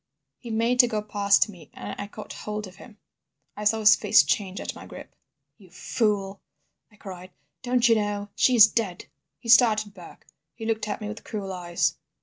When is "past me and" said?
1.03-1.93